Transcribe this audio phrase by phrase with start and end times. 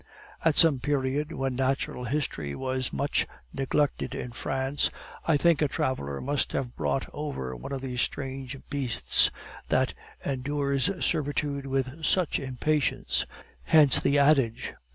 [0.43, 4.89] At some period when natural history was much neglected in France,
[5.27, 9.29] I think a traveler must have brought over one of these strange beasts
[9.69, 9.93] that
[10.25, 13.27] endures servitude with such impatience.
[13.65, 14.73] Hence the adage.